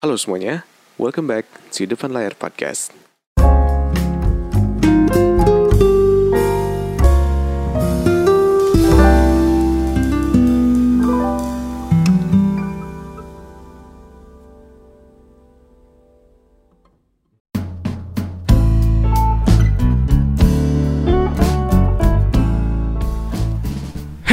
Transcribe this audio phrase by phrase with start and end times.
[0.00, 0.64] Halo semuanya,
[0.96, 1.44] welcome back
[1.76, 2.88] to Depan Layar Podcast.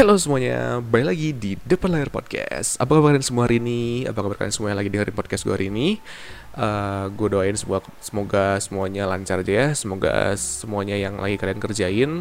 [0.08, 4.08] Halo semuanya, balik lagi di Depan Layar Podcast Apa kabar kalian semua hari ini?
[4.08, 6.00] Apa kabar kalian semua yang lagi dengerin podcast gue hari ini?
[6.58, 9.68] Uh, gue doain semua, semoga semuanya lancar aja ya.
[9.78, 12.12] Semoga semuanya yang lagi kalian kerjain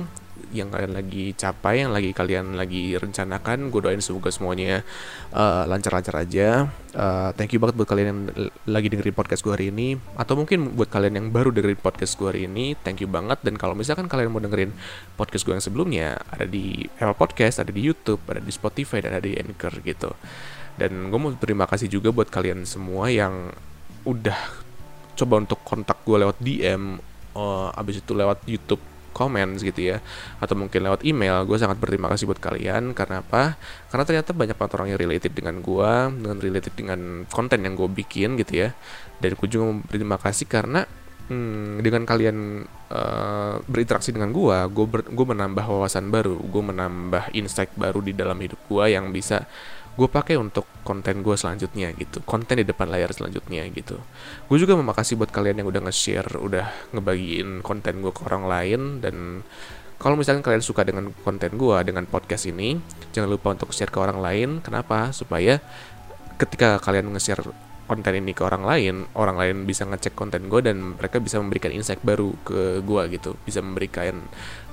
[0.52, 4.84] Yang kalian lagi capai, yang lagi kalian lagi rencanakan Gue doain semoga semuanya
[5.32, 6.68] uh, lancar-lancar aja.
[6.92, 8.20] Uh, Thank you banget buat kalian yang
[8.68, 9.96] lagi dengerin podcast gue hari ini.
[10.20, 13.40] Atau mungkin buat kalian yang baru dengerin podcast gue hari ini Thank you banget.
[13.40, 14.76] Dan kalau misalkan kalian mau dengerin
[15.16, 19.16] podcast gue yang sebelumnya Ada di Apple Podcast, ada di Youtube, ada di Spotify, dan
[19.16, 20.12] ada di Anchor gitu.
[20.76, 23.48] Dan gue mau terima kasih juga buat kalian semua yang
[24.06, 24.38] udah
[25.16, 27.02] coba untuk kontak gue lewat DM
[27.34, 28.80] uh, abis itu lewat YouTube
[29.16, 30.04] comments gitu ya
[30.44, 32.92] atau mungkin lewat email gue sangat berterima kasih buat kalian.
[32.92, 33.56] Karena apa?
[33.88, 37.88] Karena ternyata banyak banget orang yang related dengan gue dengan related dengan konten yang gue
[37.88, 38.76] bikin gitu ya.
[39.16, 40.84] Dan gue juga berterima kasih karena
[41.32, 47.72] hmm, dengan kalian uh, berinteraksi dengan gue gue gue menambah wawasan baru gue menambah insight
[47.74, 49.48] baru di dalam hidup gue yang bisa
[49.96, 52.20] gue pakai untuk konten gue selanjutnya gitu.
[52.28, 53.96] Konten di depan layar selanjutnya gitu.
[54.46, 58.44] Gue juga mau makasih buat kalian yang udah nge-share udah ngebagiin konten gue ke orang
[58.44, 58.80] lain.
[59.00, 59.40] Dan
[59.96, 62.76] kalau misalnya kalian suka dengan konten gue dengan podcast ini
[63.16, 64.48] jangan lupa untuk share ke orang lain.
[64.60, 65.10] Kenapa?
[65.16, 65.58] Supaya
[66.36, 70.98] ketika kalian nge-share konten ini ke orang lain, orang lain bisa ngecek konten gue dan
[70.98, 74.18] mereka bisa memberikan insight baru ke gue gitu, bisa memberikan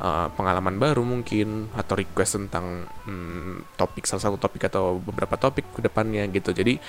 [0.01, 5.77] uh, pengalaman baru mungkin atau request tentang hmm, topik salah satu topik atau beberapa topik
[5.77, 6.51] ke depannya gitu.
[6.51, 6.81] Jadi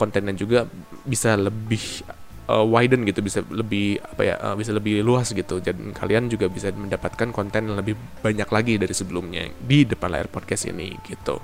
[0.00, 0.64] kontennya juga
[1.04, 2.02] bisa lebih
[2.48, 5.60] uh, widen gitu, bisa lebih apa ya, uh, bisa lebih luas gitu.
[5.60, 10.32] Dan kalian juga bisa mendapatkan konten yang lebih banyak lagi dari sebelumnya di depan layar
[10.32, 11.36] podcast ini gitu.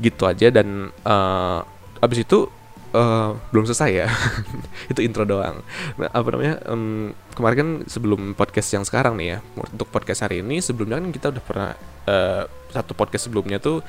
[0.00, 1.60] Gitu aja dan uh,
[2.00, 2.57] abis itu
[2.94, 4.08] uh, belum selesai ya.
[4.92, 5.60] Itu intro doang.
[5.98, 10.40] Nah, apa namanya um, kemarin kan sebelum podcast yang sekarang nih ya untuk podcast hari
[10.40, 11.70] ini sebelumnya kan kita udah pernah
[12.08, 13.80] uh, satu podcast sebelumnya tuh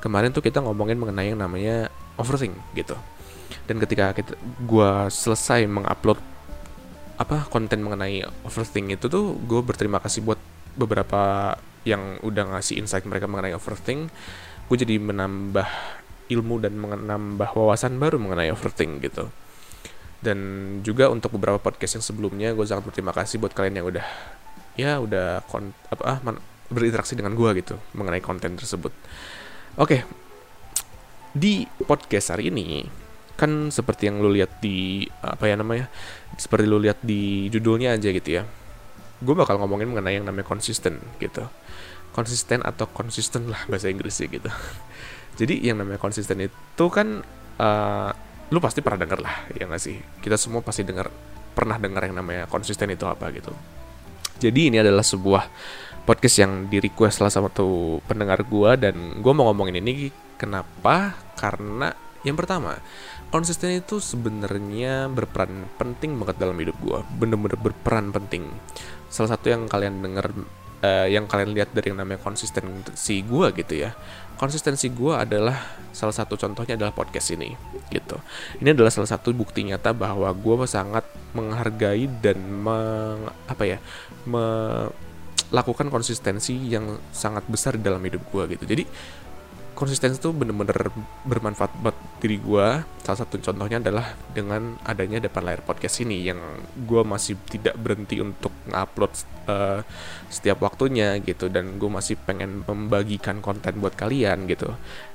[0.00, 2.96] kemarin tuh kita ngomongin mengenai yang namanya overthink gitu.
[3.66, 4.34] Dan ketika kita
[4.64, 6.18] gua selesai mengupload
[7.20, 10.40] apa konten mengenai overthink itu tuh gue berterima kasih buat
[10.72, 11.52] beberapa
[11.84, 14.08] yang udah ngasih insight mereka mengenai overthink.
[14.72, 15.68] Gue jadi menambah
[16.30, 19.26] ilmu dan menambah wawasan baru mengenai overthink gitu.
[20.22, 20.38] Dan
[20.86, 24.06] juga untuk beberapa podcast yang sebelumnya gue sangat berterima kasih buat kalian yang udah
[24.78, 25.42] ya udah
[25.90, 26.18] apa ah,
[26.70, 28.94] berinteraksi dengan gue gitu mengenai konten tersebut.
[29.76, 30.06] Oke.
[31.30, 32.86] Di podcast hari ini
[33.34, 35.88] kan seperti yang lu lihat di apa ya namanya
[36.36, 38.44] seperti lu lihat di judulnya aja gitu ya
[39.20, 41.48] gue bakal ngomongin mengenai yang namanya konsisten gitu.
[42.10, 44.50] Konsisten atau konsisten lah bahasa Inggrisnya gitu
[45.40, 47.24] jadi yang namanya konsisten itu kan
[47.56, 48.10] uh,
[48.52, 49.96] lu pasti pernah denger lah ya nggak sih?
[50.20, 51.08] Kita semua pasti dengar
[51.56, 53.48] pernah dengar yang namanya konsisten itu apa gitu.
[54.36, 55.48] Jadi ini adalah sebuah
[56.04, 61.16] podcast yang di request salah satu pendengar gua dan gua mau ngomongin ini kenapa?
[61.40, 61.88] Karena
[62.20, 62.76] yang pertama
[63.32, 67.00] konsisten itu sebenarnya berperan penting banget dalam hidup gua.
[67.16, 68.44] Bener-bener berperan penting.
[69.08, 70.36] Salah satu yang kalian dengar
[70.84, 73.92] uh, yang kalian lihat dari yang namanya konsistensi gue gitu ya
[74.40, 77.52] konsistensi gue adalah salah satu contohnya adalah podcast ini
[77.92, 78.16] gitu.
[78.64, 81.04] Ini adalah salah satu bukti nyata bahwa gue sangat
[81.36, 83.78] menghargai dan meng, apa ya
[84.24, 88.64] melakukan konsistensi yang sangat besar dalam hidup gue gitu.
[88.64, 88.88] Jadi
[89.80, 90.92] konsistensi itu bener-bener
[91.24, 96.36] bermanfaat buat diri gue salah satu contohnya adalah dengan adanya depan layar podcast ini yang
[96.84, 99.12] gue masih tidak berhenti untuk ngupload
[99.48, 99.80] uh,
[100.28, 104.68] setiap waktunya gitu dan gue masih pengen membagikan konten buat kalian gitu.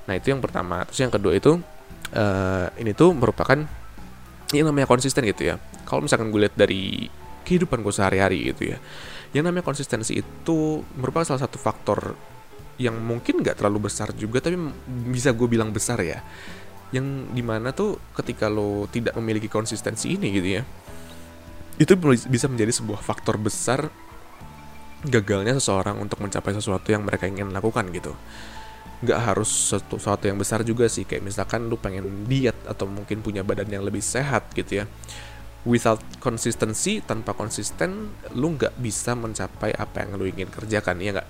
[0.10, 0.82] Nah itu yang pertama.
[0.90, 1.62] Terus yang kedua itu
[2.18, 3.62] uh, ini tuh merupakan
[4.50, 5.62] ini namanya konsisten gitu ya.
[5.86, 7.06] Kalau misalkan gue lihat dari
[7.46, 8.82] kehidupan gue sehari-hari gitu ya
[9.36, 12.16] yang namanya konsistensi itu merupakan salah satu faktor
[12.76, 14.60] yang mungkin nggak terlalu besar juga tapi
[15.10, 16.20] bisa gue bilang besar ya.
[16.94, 20.64] Yang di mana tuh ketika lo tidak memiliki konsistensi ini gitu ya
[21.76, 21.94] itu
[22.32, 23.92] bisa menjadi sebuah faktor besar
[25.06, 28.16] gagalnya seseorang untuk mencapai sesuatu yang mereka ingin lakukan gitu.
[29.04, 33.44] Nggak harus sesuatu yang besar juga sih kayak misalkan lu pengen diet atau mungkin punya
[33.44, 34.86] badan yang lebih sehat gitu ya.
[35.68, 41.30] Without konsistensi tanpa konsisten lu nggak bisa mencapai apa yang lu ingin kerjakan ya nggak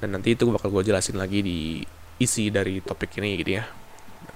[0.00, 1.80] dan nanti itu bakal gue jelasin lagi di
[2.20, 3.64] isi dari topik ini gitu ya.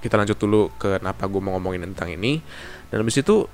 [0.01, 2.41] Kita lanjut dulu ke kenapa gue mau ngomongin tentang ini.
[2.89, 3.45] Dan habis itu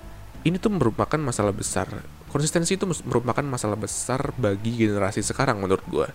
[0.46, 1.90] ini tuh merupakan masalah besar.
[2.30, 6.06] Konsistensi itu merupakan masalah besar bagi generasi sekarang menurut gue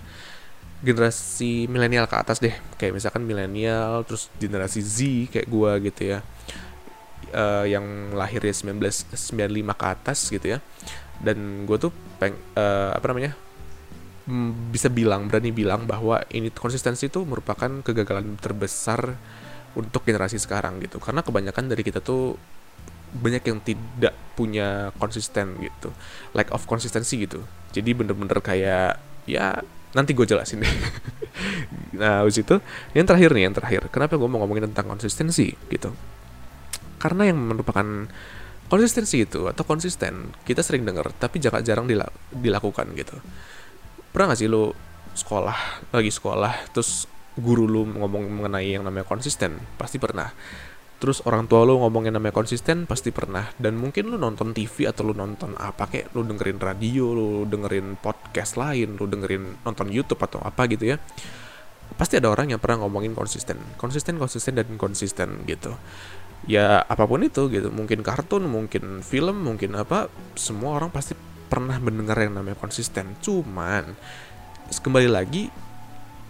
[0.82, 2.56] generasi milenial ke atas deh.
[2.80, 4.98] Kayak misalkan milenial terus generasi Z
[5.32, 6.20] kayak gue gitu ya.
[7.32, 9.16] Uh, yang lahirnya 1995
[9.76, 10.60] ke atas gitu ya.
[11.20, 13.36] Dan gue tuh peng uh, apa namanya
[14.70, 19.18] bisa bilang berani bilang bahwa ini konsistensi itu merupakan kegagalan terbesar
[19.74, 21.02] untuk generasi sekarang gitu.
[21.02, 22.38] Karena kebanyakan dari kita tuh
[23.12, 25.92] banyak yang tidak punya konsisten gitu.
[26.38, 27.44] Lack of konsistensi gitu.
[27.74, 29.60] Jadi bener-bener kayak ya
[29.92, 30.76] nanti gue jelasin deh.
[31.92, 32.60] Nah habis itu
[32.92, 33.82] yang terakhir nih yang terakhir.
[33.92, 35.92] Kenapa gue mau ngomongin tentang konsistensi gitu?
[37.00, 38.08] Karena yang merupakan
[38.72, 41.92] konsistensi itu atau konsisten kita sering dengar tapi jarang jarang
[42.32, 43.20] dilakukan gitu
[44.12, 44.76] pernah gak sih lo
[45.12, 49.56] sekolah lagi sekolah terus guru lu ngomong mengenai yang namanya konsisten?
[49.80, 50.28] Pasti pernah.
[51.02, 53.50] Terus orang tua lu ngomongin namanya konsisten pasti pernah.
[53.58, 57.98] Dan mungkin lu nonton TV atau lu nonton apa kayak lu dengerin radio lu dengerin
[57.98, 61.02] podcast lain lu dengerin nonton YouTube atau apa gitu ya.
[61.98, 63.58] Pasti ada orang yang pernah ngomongin konsisten.
[63.82, 65.74] Konsisten konsisten dan konsisten gitu.
[66.46, 67.74] Ya apa pun itu gitu.
[67.74, 71.18] Mungkin kartun mungkin film mungkin apa semua orang pasti
[71.52, 73.92] pernah mendengar yang namanya konsisten cuman
[74.72, 75.52] kembali lagi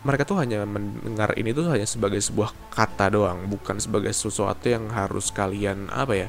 [0.02, 4.90] mereka tuh hanya mendengar ini tuh hanya sebagai sebuah kata doang, bukan sebagai sesuatu yang
[4.90, 6.28] harus kalian apa ya,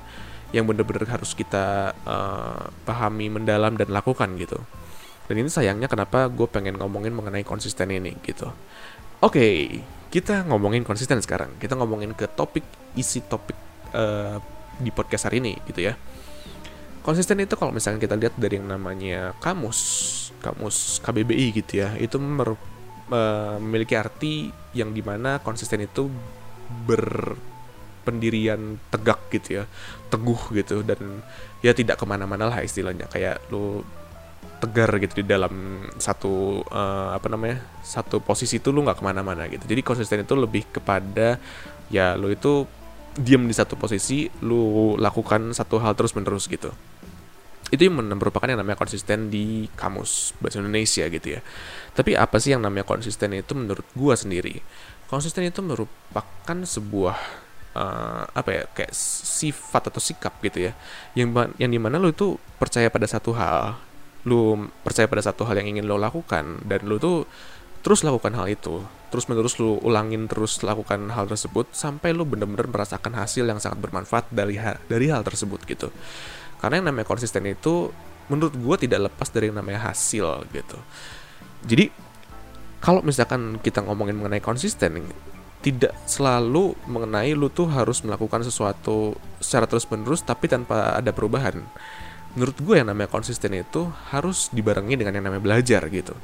[0.52, 4.60] yang bener-bener harus kita uh, pahami mendalam dan lakukan gitu.
[5.24, 8.52] Dan ini sayangnya kenapa gue pengen ngomongin mengenai konsisten ini gitu.
[9.24, 9.56] Oke, okay,
[10.12, 11.56] kita ngomongin konsisten sekarang.
[11.56, 13.56] Kita ngomongin ke topik isi topik
[13.96, 14.36] uh,
[14.76, 15.96] di podcast hari ini gitu ya.
[17.02, 19.80] Konsisten itu kalau misalnya kita lihat dari yang namanya kamus,
[20.38, 22.70] kamus KBBI gitu ya, itu merupakan
[23.12, 26.08] memiliki arti yang di mana konsisten itu
[26.88, 29.64] berpendirian tegak gitu ya
[30.08, 31.20] teguh gitu dan
[31.60, 33.04] ya tidak ke mana-mana lah istilahnya.
[33.12, 33.84] Kayak lu
[34.62, 39.44] tegar gitu di dalam satu uh, apa namanya satu posisi itu lu nggak ke mana-mana
[39.50, 39.66] gitu.
[39.66, 41.36] Jadi konsisten itu lebih kepada
[41.92, 42.64] ya lu itu
[43.12, 46.72] diam di satu posisi lu lakukan satu hal terus menerus gitu
[47.72, 51.40] itu yang merupakan yang namanya konsisten di kamus bahasa Indonesia gitu ya.
[51.96, 54.60] Tapi apa sih yang namanya konsisten itu menurut gua sendiri?
[55.08, 57.16] Konsisten itu merupakan sebuah
[57.72, 60.76] uh, apa ya kayak sifat atau sikap gitu ya.
[61.16, 63.80] Yang yang di mana lo itu percaya pada satu hal
[64.22, 67.24] lu percaya pada satu hal yang ingin lo lakukan dan lo tuh
[67.80, 68.84] terus lakukan hal itu.
[69.08, 73.80] Terus menerus lu ulangin terus lakukan hal tersebut sampai lu bener-bener merasakan hasil yang sangat
[73.80, 75.88] bermanfaat dari hal, dari hal tersebut gitu
[76.62, 77.90] karena yang namanya konsisten itu
[78.30, 80.78] menurut gue tidak lepas dari yang namanya hasil gitu.
[81.66, 81.90] Jadi
[82.78, 85.10] kalau misalkan kita ngomongin mengenai konsisten
[85.62, 91.58] tidak selalu mengenai lu tuh harus melakukan sesuatu secara terus menerus tapi tanpa ada perubahan.
[92.38, 96.14] Menurut gue yang namanya konsisten itu harus dibarengi dengan yang namanya belajar gitu.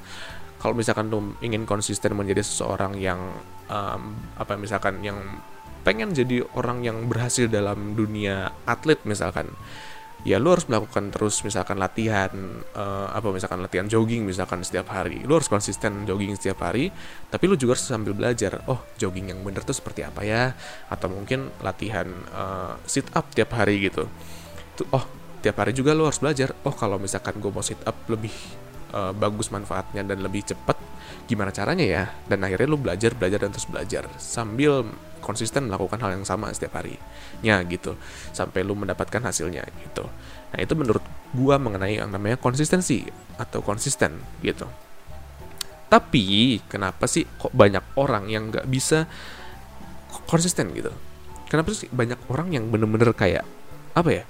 [0.59, 3.19] Kalau misalkan lu ingin konsisten menjadi seseorang yang
[3.71, 5.19] um, apa misalkan yang
[5.87, 9.55] pengen jadi orang yang berhasil dalam dunia atlet misalkan
[10.27, 12.31] ya lu harus melakukan terus misalkan latihan
[12.75, 15.23] uh, apa misalkan latihan jogging misalkan setiap hari.
[15.23, 16.91] Lu harus konsisten jogging setiap hari
[17.31, 20.55] tapi lu juga harus sambil belajar oh jogging yang bener tuh seperti apa ya?
[20.91, 24.11] Atau mungkin latihan uh, sit up tiap hari gitu.
[24.75, 25.05] Tuh oh
[25.39, 28.35] tiap hari juga lu harus belajar oh kalau misalkan gue mau sit up lebih
[28.93, 30.77] uh, bagus manfaatnya dan lebih cepat
[31.29, 32.03] gimana caranya ya?
[32.29, 34.87] Dan akhirnya lu belajar belajar dan terus belajar sambil
[35.21, 37.97] konsisten melakukan hal yang sama setiap harinya gitu.
[38.33, 40.09] Sampai lu mendapatkan hasilnya gitu.
[40.55, 41.05] Nah itu menurut
[41.37, 43.05] gua mengenai yang namanya konsistensi
[43.37, 44.65] atau konsisten gitu.
[45.89, 49.09] Tapi kenapa sih kok banyak orang yang nggak bisa
[50.29, 50.93] konsisten gitu?
[51.49, 53.45] Kenapa sih banyak orang yang bener-bener kayak
[53.97, 54.25] apa ya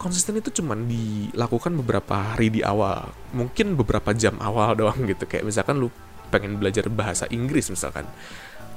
[0.00, 3.12] konsisten itu cuma dilakukan beberapa hari di awal.
[3.36, 5.28] Mungkin beberapa jam awal doang gitu.
[5.28, 5.92] Kayak misalkan lu
[6.32, 8.08] pengen belajar bahasa Inggris misalkan.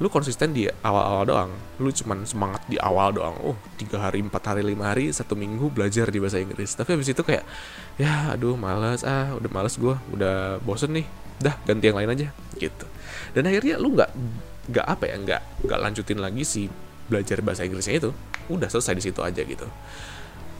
[0.01, 1.51] Lu konsisten di awal-awal doang.
[1.79, 3.39] Lu cuman semangat di awal doang.
[3.39, 6.75] Oh tiga hari empat hari lima hari satu minggu belajar di bahasa Inggris.
[6.75, 7.47] Tapi habis itu kayak
[7.95, 11.07] ya aduh malas ah udah malas gue udah bosen nih.
[11.39, 12.27] Dah ganti yang lain aja.
[12.59, 12.85] Gitu.
[13.31, 14.11] Dan akhirnya lu nggak
[14.75, 16.61] nggak apa ya nggak nggak lanjutin lagi si
[17.07, 18.11] belajar bahasa Inggrisnya itu.
[18.51, 19.69] Udah selesai di situ aja gitu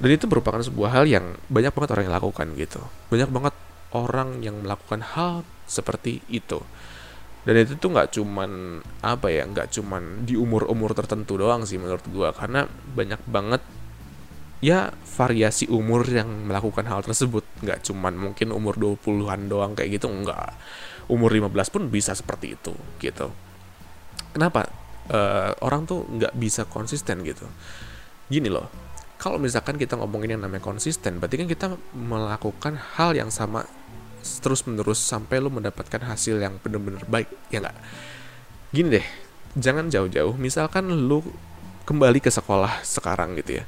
[0.01, 2.81] dan itu merupakan sebuah hal yang banyak banget orang yang lakukan gitu.
[3.13, 3.55] Banyak banget
[3.93, 6.61] orang yang melakukan hal seperti itu.
[7.43, 11.77] Dan itu tuh nggak cuman apa ya nggak cuman di umur umur tertentu doang sih
[11.77, 12.33] menurut gua.
[12.33, 13.61] Karena banyak banget
[14.63, 17.45] ya variasi umur yang melakukan hal tersebut.
[17.61, 20.57] Nggak cuman mungkin umur 20-an doang kayak gitu nggak.
[21.11, 23.29] Umur 15 pun bisa seperti itu gitu.
[24.33, 24.65] Kenapa?
[25.03, 27.43] Uh, orang tuh nggak bisa konsisten gitu.
[28.31, 28.83] Gini loh
[29.23, 31.65] kalau misalkan kita ngomongin yang namanya konsisten berarti kan kita
[31.95, 33.63] melakukan hal yang sama
[34.43, 37.77] terus menerus sampai lu mendapatkan hasil yang bener-bener baik ya nggak?
[38.75, 39.07] Gini deh
[39.55, 41.23] jangan jauh-jauh misalkan lu
[41.87, 43.65] kembali ke sekolah sekarang gitu ya.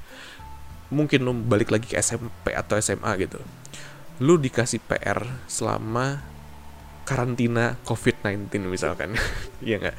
[0.92, 3.40] Mungkin lu balik lagi ke SMP atau SMA gitu.
[4.20, 6.20] Lu dikasih PR selama
[7.08, 9.16] karantina COVID-19 misalkan
[9.64, 9.96] ya nggak?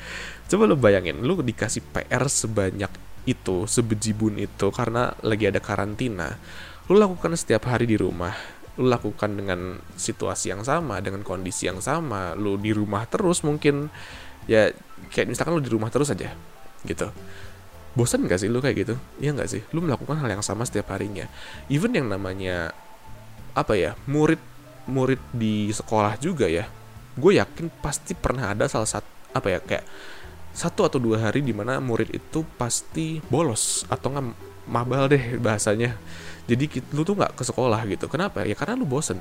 [0.52, 6.38] Coba lu bayangin lu dikasih PR sebanyak itu sebejibun itu karena lagi ada karantina
[6.86, 8.34] lu lakukan setiap hari di rumah.
[8.76, 12.36] Lu lakukan dengan situasi yang sama dengan kondisi yang sama.
[12.38, 13.90] Lu di rumah terus mungkin
[14.46, 14.70] ya
[15.10, 16.30] kayak misalkan lu di rumah terus aja
[16.86, 17.10] gitu.
[17.96, 18.94] Bosan gak sih lu kayak gitu?
[19.18, 19.62] Iya gak sih?
[19.72, 21.26] Lu melakukan hal yang sama setiap harinya.
[21.72, 22.70] Even yang namanya
[23.56, 24.38] apa ya murid
[24.86, 26.68] murid di sekolah juga ya
[27.16, 29.84] gue yakin pasti pernah ada salah satu apa ya kayak
[30.56, 34.26] satu atau dua hari di mana murid itu pasti bolos atau nggak
[34.72, 35.92] mabal deh bahasanya.
[36.48, 38.08] Jadi lu tuh nggak ke sekolah gitu.
[38.08, 38.48] Kenapa?
[38.48, 39.20] Ya karena lu bosen.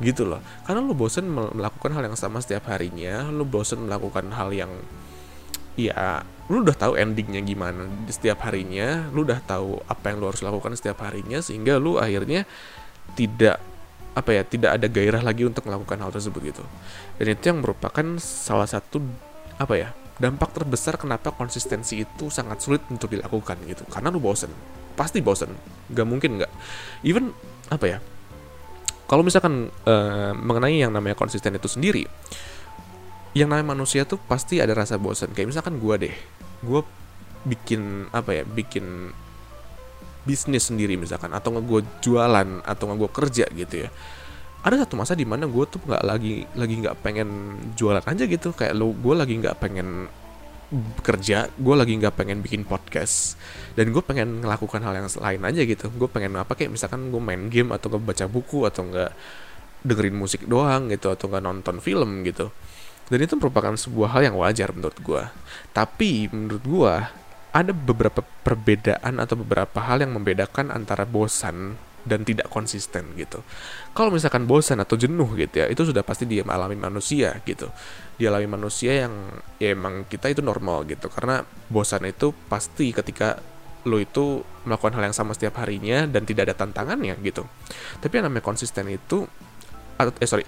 [0.00, 0.40] Gitu loh.
[0.64, 4.72] Karena lu bosen melakukan hal yang sama setiap harinya lu bosen melakukan hal yang
[5.76, 10.32] ya lu udah tahu endingnya gimana di setiap harinya lu udah tahu apa yang lu
[10.32, 12.48] harus lakukan setiap harinya sehingga lu akhirnya
[13.12, 13.60] tidak
[14.16, 16.64] apa ya tidak ada gairah lagi untuk melakukan hal tersebut gitu.
[17.20, 19.04] Dan itu yang merupakan salah satu
[19.60, 23.84] apa ya dampak terbesar kenapa konsistensi itu sangat sulit untuk dilakukan gitu.
[23.88, 24.50] Karena lu bosen.
[24.96, 25.52] Pasti bosen.
[25.92, 26.52] Nggak mungkin nggak.
[27.04, 27.32] Even
[27.66, 27.98] apa ya
[29.06, 32.06] kalau misalkan uh, mengenai yang namanya konsisten itu sendiri
[33.38, 35.30] yang namanya manusia tuh pasti ada rasa bosen.
[35.30, 36.14] Kayak misalkan gue deh
[36.64, 36.80] gue
[37.46, 39.14] bikin apa ya bikin
[40.26, 43.88] bisnis sendiri misalkan atau nggak gue jualan atau nggak gue kerja gitu ya
[44.66, 48.50] ada satu masa di mana gue tuh nggak lagi lagi nggak pengen jualan aja gitu.
[48.50, 50.10] Kayak lo gue lagi nggak pengen
[51.06, 53.38] kerja gue lagi nggak pengen bikin podcast
[53.78, 55.86] dan gue pengen ngelakukan hal yang lain aja gitu.
[55.94, 59.10] Gue pengen apa kayak misalkan gue main game atau gue baca buku atau nggak
[59.86, 62.50] dengerin musik doang gitu atau nggak nonton film gitu.
[63.06, 65.22] Dan itu merupakan sebuah hal yang wajar menurut gue
[65.70, 66.94] tapi menurut gue
[67.56, 73.42] ada beberapa perbedaan atau beberapa hal yang membedakan antara bosan dan tidak konsisten gitu.
[73.90, 77.66] Kalau misalkan bosan atau jenuh gitu ya, itu sudah pasti dialami manusia gitu.
[78.14, 79.12] Dialami manusia yang
[79.58, 81.10] ya emang kita itu normal gitu.
[81.10, 83.42] Karena bosan itu pasti ketika
[83.86, 87.42] lo itu melakukan hal yang sama setiap harinya dan tidak ada tantangannya gitu.
[87.98, 89.26] Tapi yang namanya konsisten itu
[89.96, 90.44] eh sorry,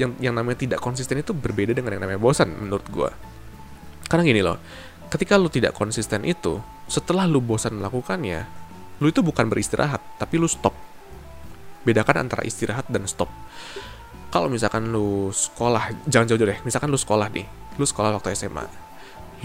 [0.00, 3.10] yang yang namanya tidak konsisten itu berbeda dengan yang namanya bosan menurut gue.
[4.08, 4.60] Karena gini loh,
[5.08, 8.40] ketika lo tidak konsisten itu, setelah lo bosan melakukannya,
[9.00, 10.93] lo itu bukan beristirahat, tapi lo stop
[11.84, 13.28] bedakan antara istirahat dan stop.
[14.32, 17.46] Kalau misalkan lu sekolah jangan jauh-jauh deh misalkan lu sekolah nih
[17.78, 18.66] lu sekolah waktu SMA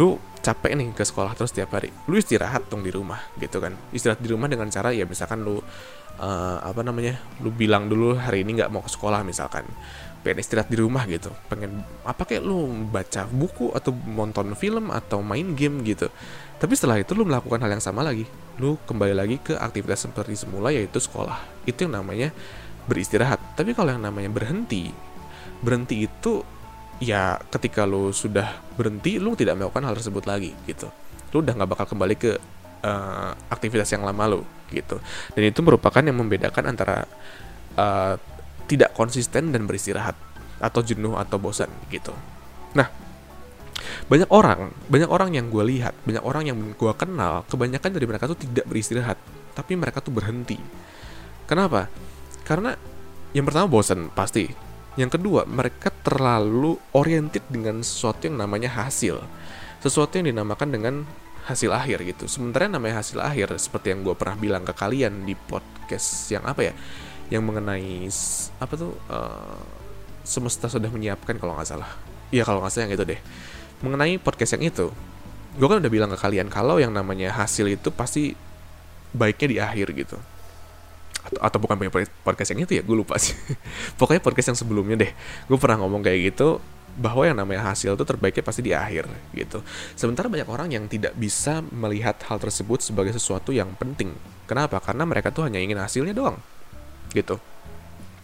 [0.02, 1.92] lu capek nih ke sekolah terus tiap hari.
[2.08, 3.76] Lu istirahat dong di rumah gitu kan.
[3.92, 8.48] Istirahat di rumah dengan cara ya misalkan lu uh, apa namanya lu bilang dulu hari
[8.48, 9.68] ini nggak mau ke sekolah misalkan.
[10.20, 11.32] Pengen istirahat di rumah gitu.
[11.48, 16.12] Pengen apa kayak lu baca buku atau nonton film atau main game gitu.
[16.60, 18.28] Tapi setelah itu lu melakukan hal yang sama lagi.
[18.60, 21.40] Lu kembali lagi ke aktivitas seperti semula yaitu sekolah.
[21.64, 22.36] Itu yang namanya
[22.88, 23.40] beristirahat.
[23.56, 25.10] Tapi kalau yang namanya berhenti
[25.60, 26.44] berhenti itu
[27.00, 30.92] ya ketika lu sudah berhenti lu tidak melakukan hal tersebut lagi gitu.
[31.32, 32.32] Lu udah nggak bakal kembali ke
[32.84, 35.00] uh, aktivitas yang lama lu gitu.
[35.34, 37.08] Dan itu merupakan yang membedakan antara
[37.80, 38.20] uh,
[38.70, 40.14] tidak konsisten dan beristirahat
[40.60, 42.12] atau jenuh atau bosan gitu.
[42.76, 42.92] Nah
[44.12, 48.28] banyak orang banyak orang yang gue lihat banyak orang yang gue kenal kebanyakan dari mereka
[48.28, 49.16] tuh tidak beristirahat
[49.56, 50.60] tapi mereka tuh berhenti.
[51.48, 51.88] Kenapa?
[52.44, 52.76] Karena
[53.32, 54.69] yang pertama bosan pasti
[55.00, 59.24] yang kedua mereka terlalu oriented dengan sesuatu yang namanya hasil.
[59.80, 60.94] Sesuatu yang dinamakan dengan
[61.48, 62.28] hasil akhir gitu.
[62.28, 66.44] Sementara yang namanya hasil akhir seperti yang gue pernah bilang ke kalian di podcast yang
[66.44, 66.74] apa ya?
[67.32, 68.12] Yang mengenai
[68.60, 69.58] apa tuh uh,
[70.28, 71.90] semesta sudah menyiapkan kalau nggak salah.
[72.36, 73.20] Iya kalau nggak salah yang itu deh.
[73.80, 74.92] Mengenai podcast yang itu
[75.60, 78.38] gue kan udah bilang ke kalian kalau yang namanya hasil itu pasti
[79.12, 80.18] baiknya di akhir gitu
[81.20, 81.92] atau, atau bukan punya
[82.24, 83.36] podcast yang itu ya gue lupa sih.
[84.00, 85.12] Pokoknya podcast yang sebelumnya deh
[85.48, 86.64] gue pernah ngomong kayak gitu
[87.00, 89.64] bahwa yang namanya hasil itu terbaiknya pasti di akhir gitu.
[89.96, 94.12] Sementara banyak orang yang tidak bisa melihat hal tersebut sebagai sesuatu yang penting.
[94.50, 94.84] Kenapa?
[94.84, 96.36] Karena mereka tuh hanya ingin hasilnya doang
[97.16, 97.40] gitu.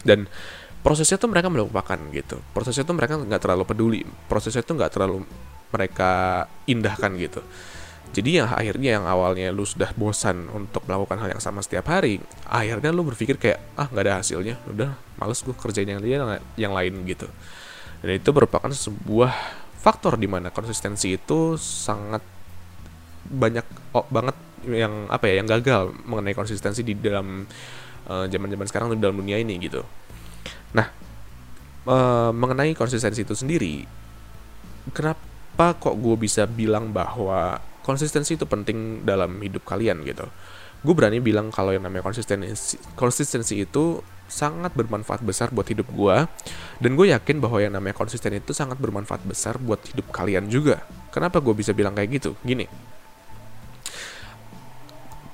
[0.04, 0.28] Dan
[0.84, 2.36] prosesnya tuh mereka melupakan gitu.
[2.52, 5.24] Prosesnya tuh mereka nggak terlalu peduli prosesnya tuh nggak terlalu
[5.72, 7.40] mereka indahkan gitu
[8.16, 12.16] jadi yang akhirnya yang awalnya lu sudah bosan untuk melakukan hal yang sama setiap hari
[12.48, 16.72] akhirnya lu berpikir kayak ah nggak ada hasilnya udah males gue kerjain yang lain yang
[16.72, 17.28] lain gitu.
[18.00, 19.32] Dan itu merupakan sebuah
[19.80, 22.24] faktor di mana konsistensi itu sangat
[23.26, 27.44] banyak oh, banget yang apa ya yang gagal mengenai konsistensi di dalam
[28.06, 29.84] zaman-zaman uh, sekarang di dalam dunia ini gitu.
[30.72, 30.88] Nah
[31.84, 33.84] uh, mengenai konsistensi itu sendiri
[34.96, 40.26] kenapa kok gue bisa bilang bahwa konsistensi itu penting dalam hidup kalian gitu.
[40.82, 46.16] Gue berani bilang kalau yang namanya konsistensi konsistensi itu sangat bermanfaat besar buat hidup gue
[46.82, 50.82] dan gue yakin bahwa yang namanya konsisten itu sangat bermanfaat besar buat hidup kalian juga.
[51.14, 52.34] Kenapa gue bisa bilang kayak gitu?
[52.42, 52.66] Gini.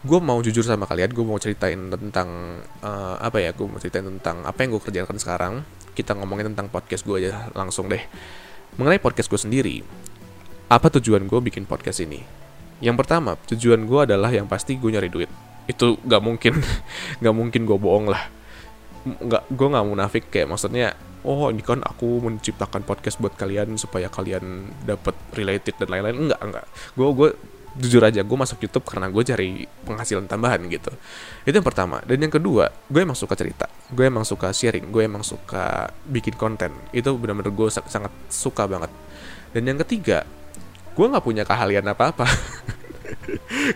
[0.03, 4.05] Gue mau jujur sama kalian gue mau ceritain tentang uh, apa ya gue mau ceritain
[4.05, 5.55] tentang apa yang gue kerjakan sekarang.
[5.97, 8.05] Kita ngomongin tentang podcast gue aja langsung deh.
[8.77, 9.77] Mengenai podcast gue sendiri
[10.73, 12.42] apa tujuan gue bikin podcast ini
[12.83, 15.31] yang pertama tujuan gue adalah yang pasti gue nyari duit.
[15.71, 16.59] Itu gak mungkin
[17.23, 18.27] gak mungkin gue bohong lah.
[19.03, 24.07] Nggak gue nggak munafik kayak maksudnya oh ini kan aku menciptakan podcast buat kalian supaya
[24.11, 26.27] kalian dapat related dan lain-lain.
[26.27, 26.65] Enggak enggak
[26.99, 27.29] gue gue
[27.73, 30.91] jujur aja gue masuk YouTube karena gue cari penghasilan tambahan gitu.
[31.47, 32.03] Itu yang pertama.
[32.03, 33.71] Dan yang kedua gue emang suka cerita.
[33.95, 34.91] Gue emang suka sharing.
[34.91, 36.75] Gue emang suka bikin konten.
[36.91, 38.91] Itu benar-benar gue sangat suka banget.
[39.55, 40.27] Dan yang ketiga
[40.93, 42.27] gue nggak punya keahlian apa apa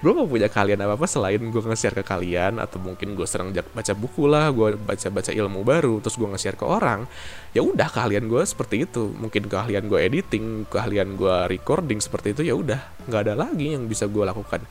[0.02, 3.52] gue gak punya kalian apa apa selain gue nge-share ke kalian atau mungkin gue sering
[3.52, 7.04] baca buku lah gue baca baca ilmu baru terus gue nge-share ke orang.
[7.52, 9.12] Ya udah keahlian gue seperti itu.
[9.16, 12.80] Mungkin keahlian gue editing keahlian gue recording seperti itu ya udah.
[13.08, 14.64] Nggak ada lagi yang bisa gue lakukan.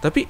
[0.00, 0.26] Tapi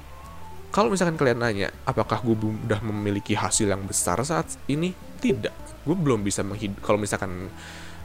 [0.71, 4.93] kalau misalkan kalian nanya apakah gue udah memiliki hasil yang besar saat ini?
[5.17, 5.87] Tidak.
[5.87, 7.49] Gue belum bisa menghidup kalau misalkan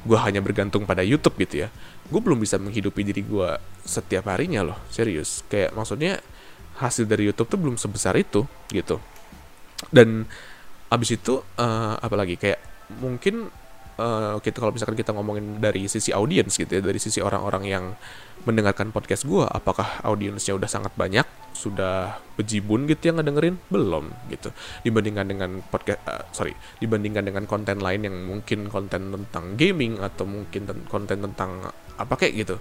[0.03, 1.69] gue hanya bergantung pada YouTube gitu ya.
[2.11, 3.49] Gue belum bisa menghidupi diri gue
[3.87, 5.47] setiap harinya loh serius.
[5.47, 6.19] Kayak maksudnya
[6.83, 8.43] hasil dari YouTube tuh belum sebesar itu
[8.75, 8.99] gitu.
[9.91, 10.27] Dan
[10.93, 12.61] abis itu uh, apalagi kayak
[13.01, 13.49] mungkin
[13.99, 17.85] uh, kita kalau misalkan kita ngomongin dari sisi audiens gitu ya dari sisi orang-orang yang
[18.43, 21.27] mendengarkan podcast gue apakah audiensnya udah sangat banyak?
[21.53, 23.61] Sudah bejibun gitu yang ngedengerin?
[23.69, 24.51] Belum gitu.
[24.83, 30.25] Dibandingkan dengan podcast uh, sorry dibandingkan dengan konten lain yang mungkin konten tentang gaming atau
[30.27, 32.57] mungkin ten konten tentang apa kayak gitu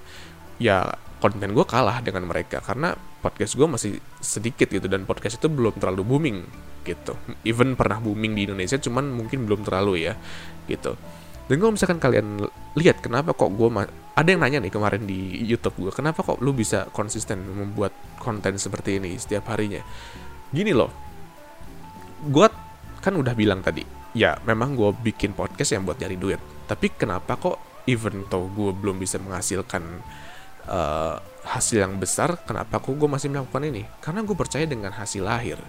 [0.62, 0.86] ya
[1.18, 2.94] konten gue kalah dengan mereka karena
[3.26, 3.92] podcast gue masih
[4.22, 6.38] sedikit gitu dan podcast itu belum terlalu booming
[6.86, 7.18] gitu.
[7.46, 10.14] Even pernah booming di Indonesia cuman mungkin belum terlalu ya
[10.70, 10.94] gitu
[11.52, 12.48] dan kalau misalkan kalian
[12.80, 13.68] lihat kenapa kok gue
[14.16, 17.92] ada yang nanya nih kemarin di YouTube gue kenapa kok lu bisa konsisten membuat
[18.24, 19.84] konten seperti ini setiap harinya?
[20.48, 20.88] Gini loh.
[22.24, 22.48] Gue
[23.04, 23.84] kan udah bilang tadi
[24.16, 26.40] ya memang gue bikin podcast yang buat nyari duit
[26.72, 29.84] tapi kenapa kok even though gue belum bisa menghasilkan
[30.72, 31.20] uh,
[31.52, 33.84] hasil yang besar kenapa kok gue masih melakukan ini?
[34.00, 35.60] Karena gue percaya dengan hasil lahir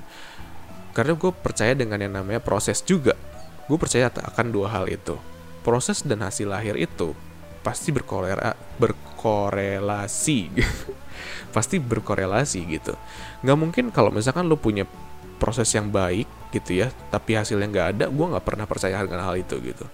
[0.94, 3.18] karena gue percaya dengan yang namanya proses juga.
[3.66, 5.31] Gue percaya akan dua hal itu
[5.62, 7.14] proses dan hasil lahir itu
[7.62, 10.50] pasti berkorela berkorelasi.
[11.54, 12.96] Pasti berkorelasi gitu.
[13.46, 14.88] Nggak mungkin kalau misalkan lo punya
[15.38, 19.38] proses yang baik gitu ya tapi hasilnya nggak ada gue nggak pernah percaya dengan hal
[19.38, 19.86] itu gitu.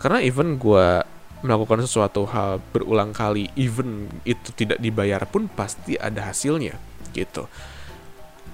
[0.00, 1.02] Karena even gue
[1.44, 6.74] melakukan sesuatu hal berulang kali even itu tidak dibayar pun pasti ada hasilnya
[7.12, 7.46] gitu.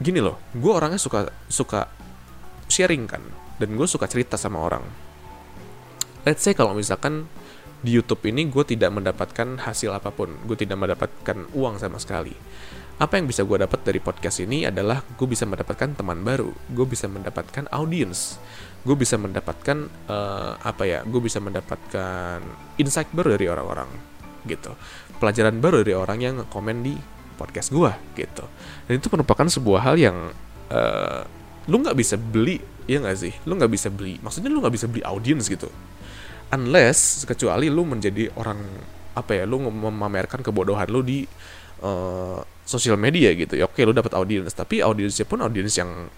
[0.02, 1.86] Gini loh gue orangnya suka suka
[2.66, 3.22] sharing kan
[3.62, 5.09] dan gue suka cerita sama orang
[6.24, 7.28] let's say kalau misalkan
[7.80, 12.36] di YouTube ini gue tidak mendapatkan hasil apa pun, gue tidak mendapatkan uang sama sekali.
[13.00, 16.84] Apa yang bisa gue dapat dari podcast ini adalah gue bisa mendapatkan teman baru, gue
[16.84, 18.36] bisa mendapatkan audience,
[18.84, 22.44] gue bisa mendapatkan uh, apa ya, gue bisa mendapatkan
[22.76, 23.88] insight baru dari orang-orang
[24.44, 24.76] gitu,
[25.16, 26.92] pelajaran baru dari orang yang komen di
[27.40, 27.88] podcast gue
[28.20, 28.44] gitu.
[28.84, 30.16] Dan itu merupakan sebuah hal yang
[30.68, 31.24] uh,
[31.64, 33.32] lu nggak bisa beli, ya nggak sih?
[33.48, 35.72] Lu nggak bisa beli, maksudnya lu nggak bisa beli audience gitu
[36.50, 38.58] unless kecuali lu menjadi orang
[39.14, 41.26] apa ya lu memamerkan kebodohan lu di
[41.82, 43.66] uh, sosial media gitu ya.
[43.66, 46.10] Oke lu dapat audiens tapi audiensnya pun audiens yang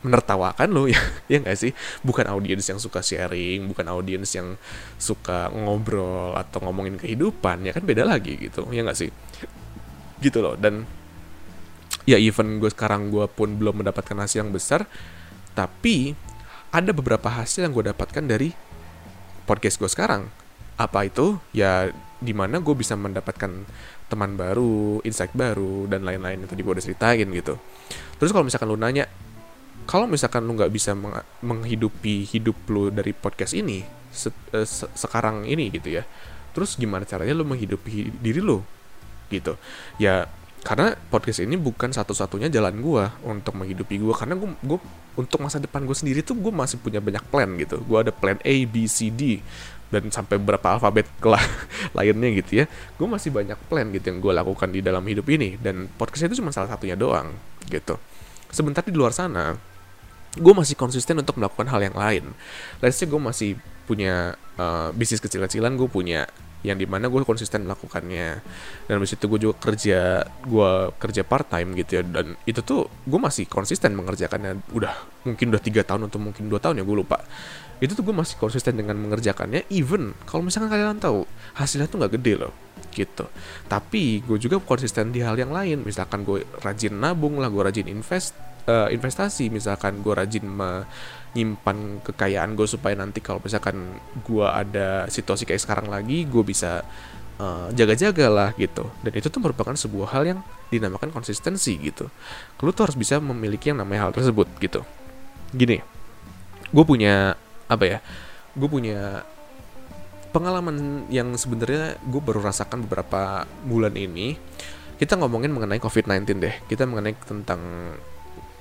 [0.00, 1.72] menertawakan lu ya ya nggak sih?
[2.02, 4.54] Bukan audiens yang suka sharing bukan audiens yang
[4.98, 9.10] suka ngobrol atau ngomongin kehidupan ya kan beda lagi gitu ya nggak sih?
[10.22, 10.86] Gitu loh dan
[12.08, 14.88] ya even gue sekarang gue pun belum mendapatkan hasil yang besar
[15.52, 16.14] tapi
[16.70, 18.69] ada beberapa hasil yang gue dapatkan dari
[19.44, 20.28] podcast gue sekarang.
[20.80, 21.36] Apa itu?
[21.52, 23.64] Ya di mana gue bisa mendapatkan
[24.10, 27.56] teman baru, insight baru, dan lain-lain yang tadi gue udah ceritain gitu.
[28.18, 29.06] Terus kalau misalkan lu nanya,
[29.86, 34.90] kalau misalkan lu nggak bisa meng menghidupi hidup lu dari podcast ini se uh, se
[34.98, 36.02] sekarang ini gitu ya,
[36.50, 38.60] terus gimana caranya lu menghidupi diri lu
[39.30, 39.54] gitu?
[39.96, 40.26] Ya
[40.60, 44.78] karena podcast ini bukan satu-satunya jalan gue untuk menghidupi gue karena gue gue
[45.16, 47.80] untuk masa depan gue sendiri tuh gue masih punya banyak plan gitu.
[47.84, 49.40] Gue ada plan A B C D
[49.88, 51.42] dan sampai berapa alfabet kelah
[51.96, 52.64] lainnya gitu ya.
[53.00, 55.56] Gue masih banyak plan gitu yang gue lakukan di dalam hidup ini.
[55.56, 57.32] Dan podcast itu cuma salah satunya doang
[57.72, 57.96] gitu.
[58.52, 59.56] Sebentar di luar sana
[60.38, 62.24] gue masih konsisten untuk melakukan hal yang lain.
[62.78, 63.58] Let's say gue masih
[63.90, 68.28] punya uh, bisnis kecil-kecilan, gue punya yang di mana gue konsisten melakukannya.
[68.86, 72.02] Dan habis itu gue juga kerja gue kerja part time gitu ya.
[72.04, 74.60] Dan itu tuh gue masih konsisten mengerjakannya.
[74.76, 74.92] Udah
[75.24, 77.20] mungkin udah tiga tahun atau mungkin dua tahun ya gue lupa.
[77.80, 81.24] Itu tuh gue masih konsisten dengan mengerjakannya even kalau misalkan kalian tahu
[81.56, 82.52] hasilnya tuh nggak gede loh
[82.92, 83.24] gitu.
[83.64, 85.80] Tapi gue juga konsisten di hal yang lain.
[85.86, 89.50] Misalkan gue rajin nabung lah gue rajin invest uh, investasi.
[89.50, 95.90] Misalkan gue rajin menyimpan kekayaan gue supaya nanti kalau misalkan gue ada situasi kayak sekarang
[95.90, 96.86] lagi gue bisa
[97.42, 98.86] uh, jaga-jaga lah gitu.
[99.02, 102.06] Dan itu tuh merupakan sebuah hal yang dinamakan konsistensi gitu.
[102.62, 104.86] Lu tuh harus bisa memiliki yang namanya hal tersebut gitu.
[105.50, 105.82] Gini
[106.70, 107.34] gue punya
[107.66, 107.98] apa ya
[108.54, 109.26] gue punya
[110.30, 114.38] pengalaman yang sebenarnya gue baru rasakan beberapa bulan ini.
[114.94, 116.54] Kita ngomongin mengenai COVID-19 deh.
[116.70, 117.58] Kita mengenai tentang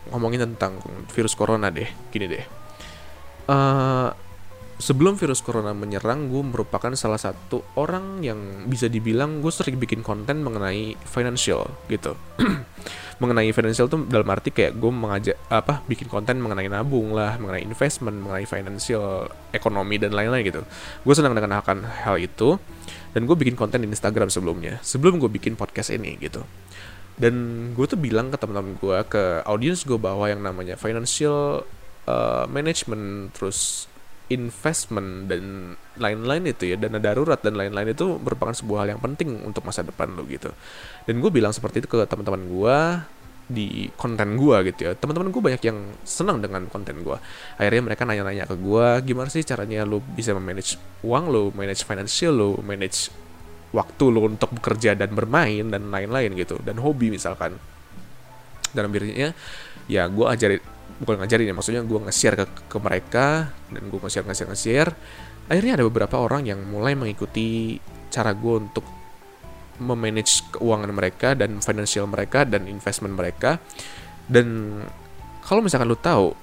[0.09, 0.79] ngomongin tentang
[1.11, 2.45] virus corona deh gini deh.
[3.49, 4.09] Uh,
[4.79, 8.39] sebelum virus corona menyerang gue merupakan salah satu orang yang
[8.71, 12.15] bisa dibilang gue sering bikin konten mengenai financial gitu.
[13.19, 17.67] Mengenai financial tuh dalam arti kayak gue mengajak apa bikin konten mengenai nabung lah mengenai
[17.67, 20.63] investment mengenai financial ekonomi dan lain-lain gitu.
[21.03, 22.55] Gue senang dengan akan hal itu.
[23.09, 26.45] Dan gue bikin konten di Instagram sebelumnya sebelum gue bikin podcast ini gitu
[27.19, 27.35] dan
[27.75, 31.67] gue tuh bilang ke teman-teman gue ke audiens gue bahwa yang namanya financial
[32.07, 33.91] uh, management terus
[34.29, 39.41] investment dan lain-lain itu ya dana darurat dan lain-lain itu merupakan sebuah hal yang penting
[39.43, 40.53] untuk masa depan lo gitu.
[41.03, 42.77] Dan gue bilang seperti itu ke teman-teman gue
[43.49, 44.91] di konten gue gitu ya.
[44.93, 47.17] Teman-teman gue banyak yang senang dengan konten gue
[47.57, 52.31] akhirnya mereka nanya-nanya ke gue gimana sih caranya lo bisa memanage uang lo manage financial
[52.31, 53.09] lo manage
[53.69, 56.57] waktu lo untuk bekerja dan bermain dan lain-lain gitu.
[56.61, 57.57] Dan hobi misalkan.
[58.73, 59.33] Dan akhirnya
[59.89, 60.61] ya gue ajarin
[60.99, 64.91] bukan ngajarin ya maksudnya gue nge-share ke, ke mereka dan gue nge-share nge-share nge-share.
[65.49, 67.81] Akhirnya ada beberapa orang yang mulai mengikuti
[68.13, 68.85] cara gue untuk
[69.79, 73.57] memanage keuangan mereka dan financial mereka dan investment mereka.
[74.29, 74.77] Dan
[75.41, 76.35] kalau misalkan lu tahu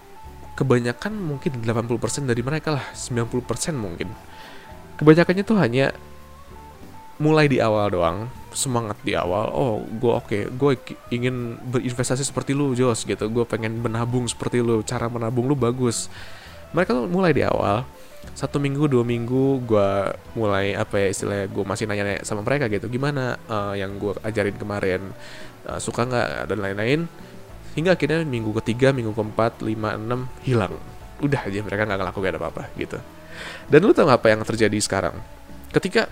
[0.56, 4.08] kebanyakan mungkin 80% dari mereka lah 90% mungkin.
[4.96, 5.92] Kebanyakannya tuh hanya
[7.16, 10.72] mulai di awal doang semangat di awal oh gue oke okay, gue
[11.12, 13.28] ingin berinvestasi seperti lu Jos gitu.
[13.28, 16.08] Gue pengen menabung seperti lu cara menabung lu bagus.
[16.72, 17.84] Mereka tuh mulai di awal
[18.36, 19.90] satu minggu dua minggu gue
[20.34, 24.56] mulai apa ya istilahnya gue masih nanya-nanya sama mereka gitu gimana uh, yang gue ajarin
[24.56, 25.00] kemarin?
[25.68, 26.50] Uh, suka nggak?
[26.50, 27.00] Dan lain-lain.
[27.76, 30.72] Hingga akhirnya minggu ketiga minggu keempat lima enam hilang.
[31.20, 32.98] Udah aja mereka nggak ngelakuin apa-apa gitu.
[33.68, 35.16] Dan lu tau apa yang terjadi sekarang?
[35.72, 36.08] Ketika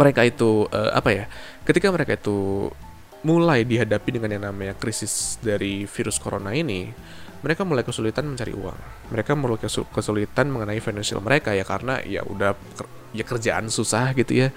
[0.00, 1.24] mereka itu uh, apa ya
[1.68, 2.72] ketika mereka itu
[3.20, 6.88] mulai dihadapi dengan yang namanya krisis dari virus corona ini
[7.40, 8.78] mereka mulai kesulitan mencari uang.
[9.12, 9.56] Mereka mulai
[9.88, 12.52] kesulitan mengenai financial mereka ya karena ya udah
[13.16, 14.48] ya kerjaan susah gitu ya.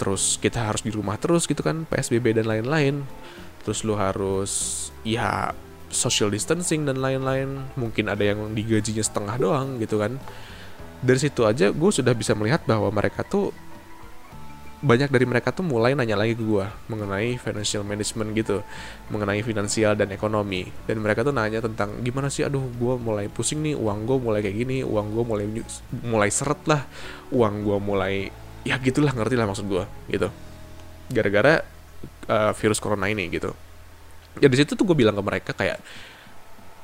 [0.00, 3.04] Terus kita harus di rumah terus gitu kan psbb dan lain-lain.
[3.60, 4.52] Terus lu harus
[5.04, 5.52] ya
[5.92, 7.68] social distancing dan lain-lain.
[7.76, 10.16] Mungkin ada yang digajinya setengah doang gitu kan.
[11.04, 13.52] Dari situ aja gue sudah bisa melihat bahwa mereka tuh
[14.84, 18.60] banyak dari mereka tuh mulai nanya lagi ke gue mengenai financial management gitu,
[19.08, 20.68] mengenai finansial dan ekonomi.
[20.84, 24.44] Dan mereka tuh nanya tentang gimana sih, aduh gue mulai pusing nih, uang gue mulai
[24.44, 25.46] kayak gini, uang gue mulai
[26.04, 26.84] mulai seret lah,
[27.32, 28.14] uang gue mulai
[28.68, 30.28] ya gitulah ngerti lah maksud gue gitu.
[31.08, 31.64] Gara-gara
[32.28, 33.56] uh, virus corona ini gitu.
[34.36, 35.80] Ya di situ tuh gue bilang ke mereka kayak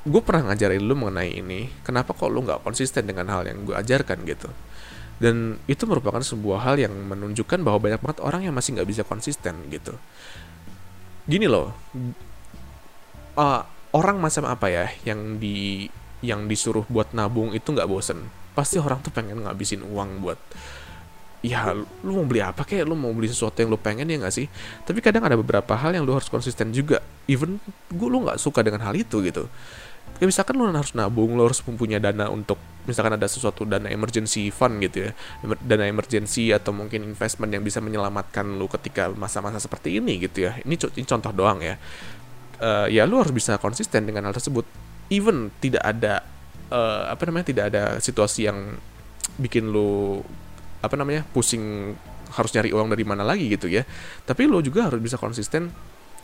[0.01, 3.77] gue pernah ngajarin lu mengenai ini, kenapa kok lu nggak konsisten dengan hal yang gue
[3.77, 4.49] ajarkan gitu
[5.21, 9.05] dan itu merupakan sebuah hal yang menunjukkan bahwa banyak banget orang yang masih nggak bisa
[9.05, 9.93] konsisten gitu.
[11.29, 11.77] Gini loh
[13.37, 13.61] uh,
[13.93, 15.85] orang macam apa ya yang di
[16.25, 18.25] yang disuruh buat nabung itu nggak bosen?
[18.57, 20.41] Pasti orang tuh pengen ngabisin uang buat
[21.41, 21.73] ya
[22.05, 24.49] lu mau beli apa kayak lu mau beli sesuatu yang lu pengen ya nggak sih?
[24.89, 26.97] Tapi kadang ada beberapa hal yang lu harus konsisten juga.
[27.29, 27.61] Even
[27.93, 29.45] gue lu nggak suka dengan hal itu gitu
[30.21, 34.53] ya misalkan lu harus nabung lu harus mempunyai dana untuk misalkan ada sesuatu dana emergency
[34.53, 35.11] fund gitu ya.
[35.65, 40.61] Dana emergency atau mungkin investment yang bisa menyelamatkan lu ketika masa-masa seperti ini gitu ya.
[40.61, 41.81] Ini, ini contoh doang ya.
[42.61, 44.65] Uh, ya lu harus bisa konsisten dengan hal tersebut.
[45.09, 46.21] Even tidak ada
[46.69, 48.77] uh, apa namanya tidak ada situasi yang
[49.41, 50.21] bikin lu
[50.81, 51.93] apa namanya pusing
[52.31, 53.85] harus nyari uang dari mana lagi gitu ya.
[54.25, 55.73] Tapi lu juga harus bisa konsisten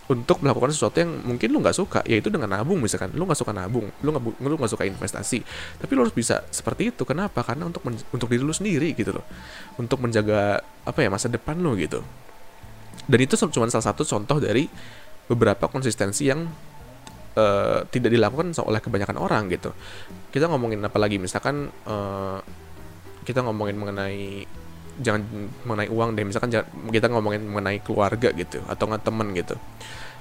[0.07, 3.11] untuk melakukan sesuatu yang mungkin lu nggak suka yaitu dengan nabung misalkan.
[3.11, 5.43] Lu nggak suka nabung lu nggak lu nggak suka investasi.
[5.79, 7.03] Tapi lu harus bisa seperti itu.
[7.03, 7.43] Kenapa?
[7.43, 9.25] Karena untuk untuk diri lu sendiri gitu loh.
[9.75, 11.99] Untuk menjaga apa ya masa depan lu gitu.
[13.07, 14.67] Dan itu cuma salah satu contoh dari
[15.27, 16.47] beberapa konsistensi yang
[17.35, 19.75] uh, tidak dilakukan oleh kebanyakan orang gitu.
[20.31, 21.19] Kita ngomongin apa lagi?
[21.19, 22.39] Misalkan uh,
[23.27, 24.47] kita ngomongin mengenai
[25.01, 25.23] jangan
[25.65, 26.25] mengenai uang deh.
[26.25, 26.49] Misalkan
[26.93, 29.55] kita ngomongin mengenai keluarga gitu atau nggak temen gitu.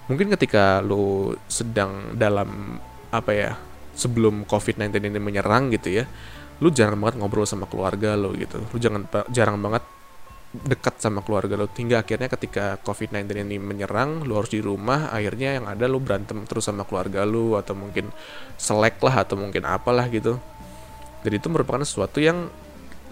[0.06, 2.78] Mungkin ketika lo sedang dalam
[3.10, 3.50] apa ya
[3.96, 6.04] sebelum covid-19 ini menyerang gitu ya
[6.56, 8.60] lu jarang banget ngobrol sama keluarga lo gitu.
[8.72, 9.84] Lu jangan jarang banget
[10.56, 15.60] dekat sama keluarga lo hingga akhirnya ketika covid-19 ini menyerang lu harus di rumah akhirnya
[15.60, 18.08] yang ada lu berantem terus sama keluarga lu atau mungkin
[18.56, 20.40] selek lah atau mungkin apalah gitu.
[21.26, 22.48] Jadi itu merupakan sesuatu yang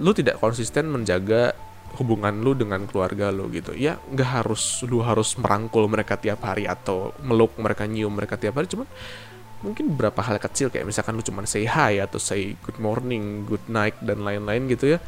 [0.00, 1.54] lu tidak konsisten menjaga
[1.94, 3.74] hubungan lu dengan keluarga lu gitu.
[3.74, 8.58] Ya nggak harus lu harus merangkul mereka tiap hari atau meluk mereka nyium mereka tiap
[8.58, 8.66] hari.
[8.66, 8.88] Cuman
[9.64, 13.64] mungkin beberapa hal kecil kayak misalkan lu cuman say hi atau say good morning good
[13.64, 14.98] night dan lain-lain gitu ya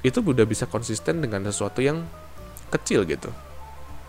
[0.00, 2.02] itu udah bisa konsisten dengan sesuatu yang
[2.72, 3.28] kecil gitu.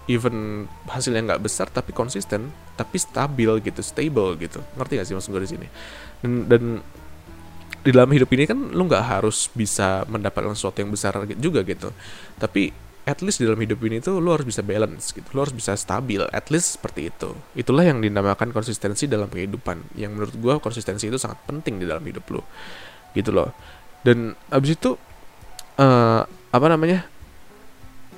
[0.07, 4.59] Even hasilnya nggak besar tapi konsisten tapi stabil gitu stable gitu.
[4.75, 5.67] Ngerti gak sih maksud gue di sini?
[6.19, 6.63] Dan, dan
[7.83, 11.91] di dalam hidup ini kan lu nggak harus bisa mendapatkan sesuatu yang besar juga gitu.
[12.39, 12.71] Tapi
[13.03, 15.27] at least di dalam hidup ini tuh lu harus bisa balance gitu.
[15.35, 17.35] Lu harus bisa stabil at least seperti itu.
[17.59, 19.99] Itulah yang dinamakan konsistensi dalam kehidupan.
[19.99, 22.41] Yang menurut gue konsistensi itu sangat penting di dalam hidup lu
[23.11, 23.51] gitu loh.
[24.03, 24.95] Dan abis itu
[25.79, 27.03] uh, apa namanya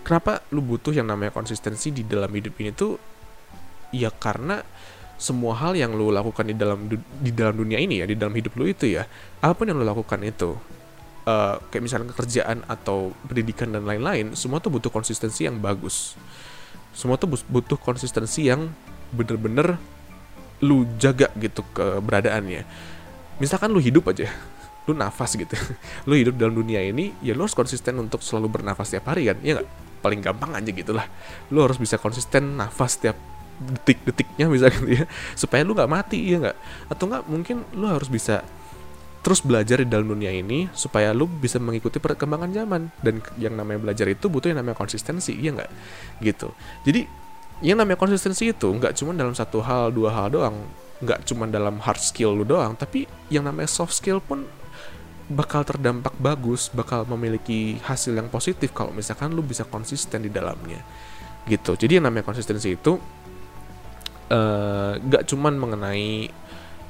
[0.06, 3.02] kenapa lu butuh yang namanya konsistensi di dalam hidup ini tuh?
[3.90, 4.62] Ya karena
[5.16, 8.52] semua hal yang lo lakukan di dalam di dalam dunia ini ya di dalam hidup
[8.60, 9.08] lo itu ya
[9.40, 10.60] apa pun yang lo lakukan itu
[11.26, 16.16] uh, kayak misalnya kerjaan atau pendidikan dan lain-lain semua tuh butuh konsistensi yang bagus.
[16.96, 18.72] Semua tuh butuh konsistensi yang
[19.12, 19.76] bener-bener
[20.64, 22.64] lu jaga gitu keberadaannya.
[23.44, 24.32] Misalkan lu hidup aja
[24.86, 25.58] lu nafas gitu
[26.08, 29.38] lu hidup dalam dunia ini ya lu harus konsisten untuk selalu bernafas tiap hari kan
[29.42, 29.70] ya nggak?
[30.06, 31.10] Paling gampang aja gitulah.
[31.50, 33.18] Lu harus bisa konsisten nafas tiap
[33.56, 36.58] detik-detiknya bisa gitu ya supaya lu nggak mati ya nggak?
[36.92, 38.44] Atau nggak mungkin lu harus bisa
[39.26, 42.94] terus belajar di dalam dunia ini supaya lu bisa mengikuti perkembangan zaman.
[43.02, 45.72] Dan yang namanya belajar itu butuh yang namanya konsistensi ya nggak?
[46.22, 46.52] Gitu.
[46.86, 47.02] Jadi
[47.64, 50.60] yang namanya konsistensi itu nggak cuma dalam satu hal dua hal doang
[51.00, 54.48] nggak cuma dalam hard skill lu doang tapi yang namanya soft skill pun
[55.26, 60.86] bakal terdampak bagus bakal memiliki hasil yang positif kalau misalkan lu bisa konsisten di dalamnya.
[61.50, 61.78] Gitu.
[61.78, 62.98] Jadi yang namanya konsistensi itu
[65.02, 66.30] nggak uh, cuman mengenai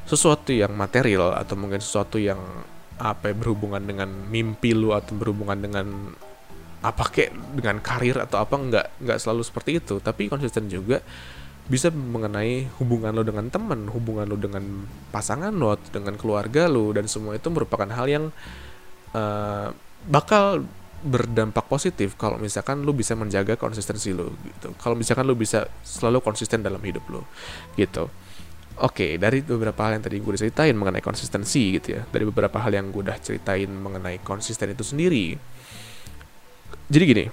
[0.06, 2.38] sesuatu yang material atau mungkin sesuatu yang
[2.96, 6.16] apa ya, berhubungan dengan mimpi lu atau berhubungan dengan
[6.86, 10.00] apa kek dengan karir atau apa nggak nggak selalu seperti itu.
[10.00, 11.02] Tapi konsisten juga
[11.66, 17.10] bisa mengenai hubungan lo dengan teman hubungan lo dengan pasangan lo dengan keluarga lo dan
[17.10, 18.26] semua itu merupakan hal yang
[19.18, 19.74] uh,
[20.06, 20.62] bakal
[21.06, 24.74] berdampak positif kalau misalkan lu bisa menjaga konsistensi lu gitu.
[24.82, 27.22] Kalau misalkan lu bisa selalu konsisten dalam hidup lu
[27.78, 28.10] gitu.
[28.76, 32.76] Oke, dari beberapa hal yang tadi gue ceritain mengenai konsistensi gitu ya, dari beberapa hal
[32.76, 35.40] yang gue udah ceritain mengenai konsisten itu sendiri.
[36.92, 37.26] Jadi gini,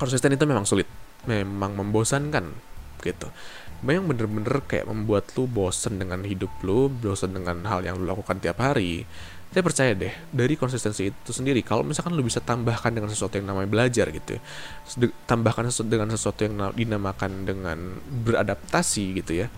[0.00, 0.88] konsisten itu memang sulit,
[1.28, 2.56] memang membosankan
[3.04, 3.28] gitu.
[3.84, 8.40] Memang bener-bener kayak membuat lu bosen dengan hidup lu, bosen dengan hal yang lu lakukan
[8.40, 9.04] tiap hari
[9.54, 13.46] saya percaya deh dari konsistensi itu sendiri kalau misalkan lu bisa tambahkan dengan sesuatu yang
[13.46, 14.40] namanya belajar gitu ya
[15.30, 17.78] tambahkan dengan sesuatu yang dinamakan dengan
[18.26, 19.48] beradaptasi gitu ya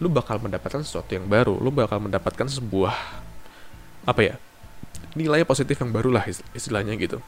[0.00, 2.96] lu bakal mendapatkan sesuatu yang baru lu bakal mendapatkan sebuah
[4.08, 4.34] apa ya
[5.14, 7.22] nilai positif yang baru lah istilahnya gitu.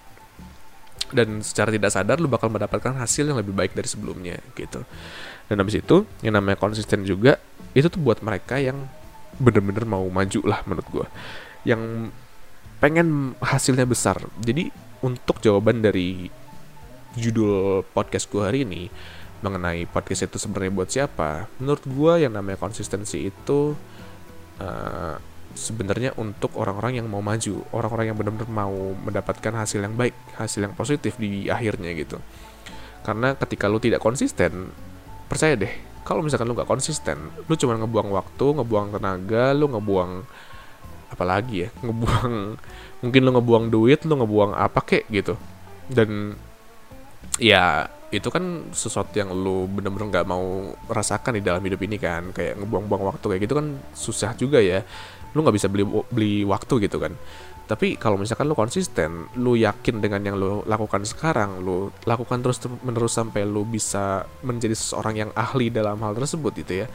[1.06, 4.82] Dan secara tidak sadar lu bakal mendapatkan hasil yang lebih baik dari sebelumnya gitu.
[5.46, 7.38] Dan habis itu yang namanya konsisten juga
[7.78, 8.90] itu tuh buat mereka yang
[9.38, 11.06] bener-bener mau maju lah menurut gue
[11.66, 12.14] yang
[12.78, 14.22] pengen hasilnya besar.
[14.38, 14.70] Jadi
[15.02, 16.30] untuk jawaban dari
[17.18, 18.86] judul podcast gue hari ini
[19.42, 23.76] mengenai podcast itu sebenarnya buat siapa, menurut gue yang namanya konsistensi itu
[24.62, 25.14] uh,
[25.52, 30.64] sebenarnya untuk orang-orang yang mau maju, orang-orang yang benar-benar mau mendapatkan hasil yang baik, hasil
[30.64, 32.16] yang positif di akhirnya gitu.
[33.04, 34.72] Karena ketika lu tidak konsisten,
[35.28, 35.72] percaya deh,
[36.04, 40.12] kalau misalkan lu gak konsisten, lu cuma ngebuang waktu, ngebuang tenaga, lu ngebuang
[41.10, 42.34] apalagi ya ngebuang
[43.02, 45.34] mungkin lo ngebuang duit lo ngebuang apa kek gitu.
[45.86, 46.34] Dan
[47.38, 52.30] ya itu kan sesuatu yang lo bener-bener nggak mau rasakan di dalam hidup ini kan.
[52.34, 54.82] Kayak ngebuang-buang waktu kayak gitu kan susah juga ya.
[55.34, 57.14] Lo nggak bisa beli beli waktu gitu kan.
[57.66, 62.62] Tapi kalau misalkan lu konsisten lu yakin dengan yang lu lakukan sekarang lu lakukan terus
[62.86, 66.88] menerus sampai lu bisa menjadi seseorang yang ahli dalam hal tersebut gitu ya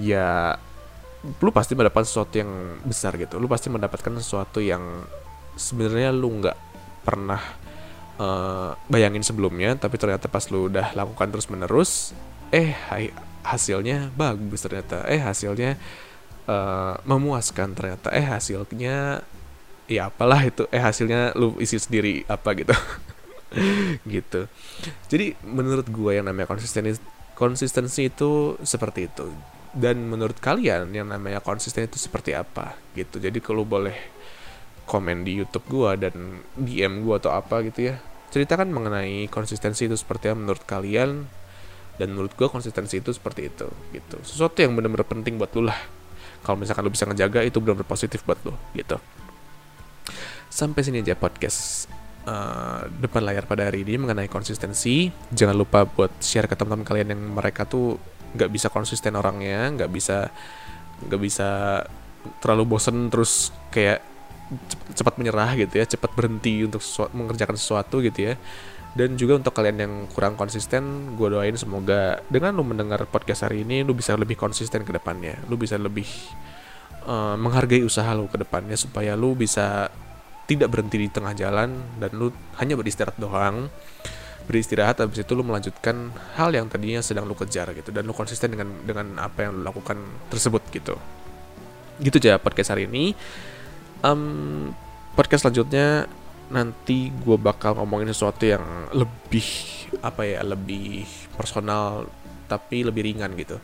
[0.00, 0.56] ya
[1.24, 2.50] lu pasti mendapatkan sesuatu yang
[2.84, 3.40] besar gitu.
[3.40, 5.04] Lu pasti mendapatkan sesuatu yang
[5.56, 6.58] sebenarnya lu nggak
[7.04, 7.40] pernah
[8.20, 11.90] uh, bayangin sebelumnya tapi ternyata pas lu udah lakukan terus menerus
[12.52, 12.76] eh
[13.44, 15.08] hasilnya bagus ternyata.
[15.08, 15.80] Eh hasilnya
[16.44, 18.12] uh, memuaskan ternyata.
[18.12, 19.24] Eh hasilnya
[19.88, 20.68] ya apalah itu.
[20.68, 22.76] Eh hasilnya lu isi sendiri apa gitu.
[24.02, 24.50] Gitu.
[25.06, 26.98] Jadi menurut gue yang namanya konsistensi
[27.38, 29.30] konsistensi itu seperti itu
[29.74, 32.78] dan menurut kalian yang namanya konsisten itu seperti apa?
[32.94, 33.18] Gitu.
[33.18, 33.94] Jadi kalau boleh
[34.86, 36.14] komen di YouTube gue dan
[36.54, 37.98] DM gue atau apa gitu ya.
[38.30, 41.26] Ceritakan mengenai konsistensi itu seperti apa menurut kalian.
[41.94, 44.18] Dan menurut gue konsistensi itu seperti itu gitu.
[44.22, 45.78] Sesuatu yang benar-benar penting buat lu lah.
[46.42, 48.98] Kalau misalkan lu bisa ngejaga itu benar-benar positif buat lu gitu.
[50.50, 51.90] Sampai sini aja podcast
[52.26, 55.10] uh, depan layar pada hari ini mengenai konsistensi.
[55.30, 57.98] Jangan lupa buat share ke teman-teman kalian yang mereka tuh
[58.34, 60.28] nggak bisa konsisten orangnya nggak bisa
[61.06, 61.48] nggak bisa
[62.40, 64.02] terlalu bosen terus kayak
[64.92, 68.34] cepat menyerah gitu ya cepat berhenti untuk sesuatu, mengerjakan sesuatu gitu ya.
[68.94, 73.66] Dan juga untuk kalian yang kurang konsisten gue doain semoga dengan lu mendengar podcast hari
[73.66, 75.34] ini lu bisa lebih konsisten ke depannya.
[75.50, 76.06] Lu bisa lebih
[77.02, 79.90] uh, menghargai usaha lu ke depannya supaya lu bisa
[80.46, 83.66] tidak berhenti di tengah jalan dan lu hanya beristirahat doang
[84.44, 88.52] beristirahat habis itu lu melanjutkan hal yang tadinya sedang lu kejar gitu dan lu konsisten
[88.52, 89.96] dengan dengan apa yang lu lakukan
[90.28, 90.94] tersebut gitu.
[92.00, 93.16] Gitu aja podcast hari ini.
[94.04, 94.72] Um,
[95.16, 96.04] podcast selanjutnya
[96.52, 99.46] nanti gue bakal ngomongin sesuatu yang lebih
[100.04, 102.04] apa ya lebih personal
[102.44, 103.56] tapi lebih ringan gitu.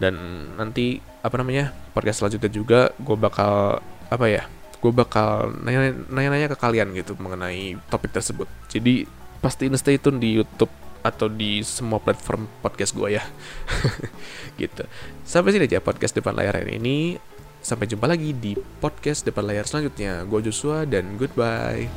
[0.00, 0.16] Dan
[0.56, 4.42] nanti apa namanya podcast selanjutnya juga gue bakal apa ya
[4.84, 8.44] gue bakal nanya-nanya ke kalian gitu mengenai topik tersebut.
[8.68, 10.72] Jadi pastiin stay tune di YouTube
[11.04, 13.24] atau di semua platform podcast gue ya
[14.60, 14.88] gitu
[15.20, 17.20] sampai sini aja podcast depan layar hari ini
[17.64, 20.28] Sampai jumpa lagi di podcast depan layar selanjutnya.
[20.28, 21.88] Gue Joshua dan goodbye.